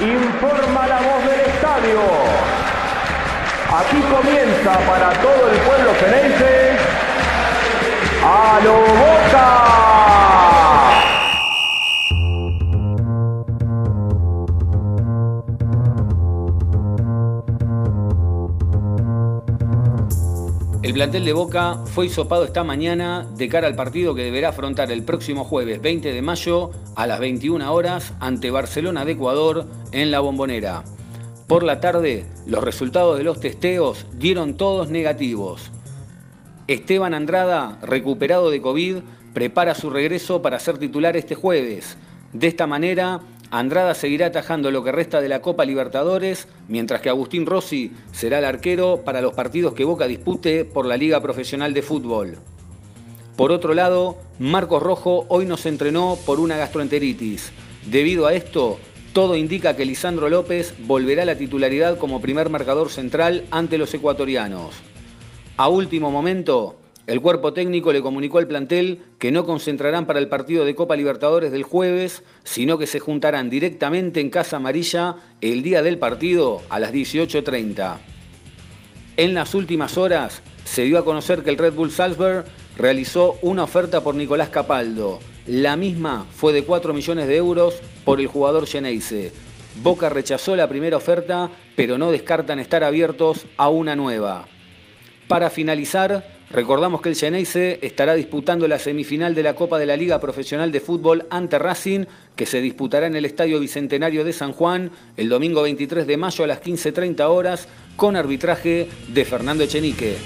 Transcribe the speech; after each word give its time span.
informa 0.00 0.86
la 0.86 0.96
voz 0.96 1.24
del 1.24 1.40
estadio. 1.40 2.00
Aquí 3.78 4.00
comienza 4.02 4.72
para 4.86 5.10
todo 5.20 5.50
el 5.50 5.58
pueblo 5.58 5.94
ceneice 6.00 6.63
El 20.84 20.92
plantel 20.92 21.24
de 21.24 21.32
Boca 21.32 21.78
fue 21.86 22.04
hisopado 22.04 22.44
esta 22.44 22.62
mañana 22.62 23.26
de 23.38 23.48
cara 23.48 23.66
al 23.66 23.74
partido 23.74 24.14
que 24.14 24.22
deberá 24.22 24.50
afrontar 24.50 24.92
el 24.92 25.02
próximo 25.02 25.42
jueves 25.42 25.80
20 25.80 26.12
de 26.12 26.20
mayo 26.20 26.72
a 26.94 27.06
las 27.06 27.20
21 27.20 27.72
horas 27.72 28.12
ante 28.20 28.50
Barcelona 28.50 29.06
de 29.06 29.12
Ecuador 29.12 29.66
en 29.92 30.10
la 30.10 30.20
Bombonera. 30.20 30.84
Por 31.46 31.62
la 31.62 31.80
tarde, 31.80 32.26
los 32.44 32.62
resultados 32.62 33.16
de 33.16 33.24
los 33.24 33.40
testeos 33.40 34.04
dieron 34.12 34.58
todos 34.58 34.90
negativos. 34.90 35.70
Esteban 36.68 37.14
Andrada, 37.14 37.78
recuperado 37.80 38.50
de 38.50 38.60
COVID, 38.60 38.96
prepara 39.32 39.74
su 39.74 39.88
regreso 39.88 40.42
para 40.42 40.60
ser 40.60 40.76
titular 40.76 41.16
este 41.16 41.34
jueves. 41.34 41.96
De 42.34 42.46
esta 42.46 42.66
manera, 42.66 43.20
Andrada 43.56 43.94
seguirá 43.94 44.26
atajando 44.26 44.72
lo 44.72 44.82
que 44.82 44.90
resta 44.90 45.20
de 45.20 45.28
la 45.28 45.40
Copa 45.40 45.64
Libertadores, 45.64 46.48
mientras 46.66 47.00
que 47.00 47.08
Agustín 47.08 47.46
Rossi 47.46 47.92
será 48.10 48.40
el 48.40 48.44
arquero 48.46 49.02
para 49.04 49.20
los 49.20 49.32
partidos 49.32 49.74
que 49.74 49.84
Boca 49.84 50.08
dispute 50.08 50.64
por 50.64 50.86
la 50.86 50.96
Liga 50.96 51.20
Profesional 51.20 51.72
de 51.72 51.82
Fútbol. 51.82 52.38
Por 53.36 53.52
otro 53.52 53.72
lado, 53.72 54.16
Marcos 54.40 54.82
Rojo 54.82 55.26
hoy 55.28 55.46
nos 55.46 55.66
entrenó 55.66 56.18
por 56.26 56.40
una 56.40 56.56
gastroenteritis. 56.56 57.52
Debido 57.86 58.26
a 58.26 58.34
esto, 58.34 58.80
todo 59.12 59.36
indica 59.36 59.76
que 59.76 59.86
Lisandro 59.86 60.28
López 60.28 60.74
volverá 60.80 61.22
a 61.22 61.26
la 61.26 61.38
titularidad 61.38 61.96
como 61.96 62.20
primer 62.20 62.50
marcador 62.50 62.90
central 62.90 63.44
ante 63.52 63.78
los 63.78 63.94
ecuatorianos. 63.94 64.74
A 65.56 65.68
último 65.68 66.10
momento, 66.10 66.74
el 67.06 67.20
cuerpo 67.20 67.52
técnico 67.52 67.92
le 67.92 68.00
comunicó 68.00 68.38
al 68.38 68.46
plantel 68.46 69.02
que 69.18 69.30
no 69.30 69.44
concentrarán 69.44 70.06
para 70.06 70.20
el 70.20 70.28
partido 70.28 70.64
de 70.64 70.74
Copa 70.74 70.96
Libertadores 70.96 71.52
del 71.52 71.62
jueves, 71.62 72.22
sino 72.44 72.78
que 72.78 72.86
se 72.86 72.98
juntarán 72.98 73.50
directamente 73.50 74.20
en 74.20 74.30
Casa 74.30 74.56
Amarilla 74.56 75.16
el 75.42 75.62
día 75.62 75.82
del 75.82 75.98
partido 75.98 76.62
a 76.70 76.80
las 76.80 76.94
18.30. 76.94 77.98
En 79.18 79.34
las 79.34 79.54
últimas 79.54 79.98
horas 79.98 80.42
se 80.64 80.84
dio 80.84 80.98
a 80.98 81.04
conocer 81.04 81.42
que 81.42 81.50
el 81.50 81.58
Red 81.58 81.74
Bull 81.74 81.90
Salzburg 81.90 82.46
realizó 82.78 83.38
una 83.42 83.64
oferta 83.64 84.02
por 84.02 84.14
Nicolás 84.14 84.48
Capaldo. 84.48 85.20
La 85.46 85.76
misma 85.76 86.26
fue 86.34 86.54
de 86.54 86.64
4 86.64 86.94
millones 86.94 87.28
de 87.28 87.36
euros 87.36 87.74
por 88.06 88.18
el 88.18 88.28
jugador 88.28 88.66
Geneise. 88.66 89.30
Boca 89.82 90.08
rechazó 90.08 90.56
la 90.56 90.68
primera 90.70 90.96
oferta, 90.96 91.50
pero 91.76 91.98
no 91.98 92.10
descartan 92.10 92.60
estar 92.60 92.82
abiertos 92.82 93.44
a 93.58 93.68
una 93.68 93.94
nueva. 93.94 94.46
Para 95.28 95.50
finalizar, 95.50 96.24
Recordamos 96.54 97.00
que 97.00 97.08
el 97.08 97.16
Geneise 97.16 97.80
estará 97.82 98.14
disputando 98.14 98.68
la 98.68 98.78
semifinal 98.78 99.34
de 99.34 99.42
la 99.42 99.54
Copa 99.54 99.76
de 99.76 99.86
la 99.86 99.96
Liga 99.96 100.20
Profesional 100.20 100.70
de 100.70 100.78
Fútbol 100.78 101.26
ante 101.28 101.58
Racing, 101.58 102.04
que 102.36 102.46
se 102.46 102.60
disputará 102.60 103.08
en 103.08 103.16
el 103.16 103.24
Estadio 103.24 103.58
Bicentenario 103.58 104.22
de 104.24 104.32
San 104.32 104.52
Juan 104.52 104.92
el 105.16 105.28
domingo 105.28 105.62
23 105.62 106.06
de 106.06 106.16
mayo 106.16 106.44
a 106.44 106.46
las 106.46 106.62
15.30 106.62 107.28
horas, 107.28 107.66
con 107.96 108.14
arbitraje 108.14 108.88
de 109.08 109.24
Fernando 109.24 109.64
Echenique. 109.64 110.16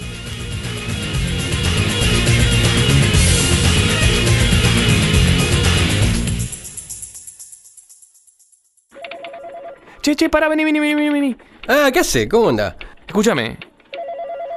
Che, 10.02 10.14
che, 10.14 10.28
para, 10.28 10.48
vení, 10.48 10.64
vení, 10.64 10.78
vení, 10.80 11.08
vení. 11.08 11.36
Ah, 11.68 11.90
¿qué 11.90 12.00
hace? 12.00 12.28
¿Cómo 12.28 12.50
anda? 12.50 12.76
Escúchame. 13.06 13.67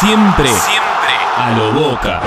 Siempre, 0.00 0.48
siempre 0.48 1.12
a 1.36 1.50
lo 1.56 1.72
boca. 1.72 2.20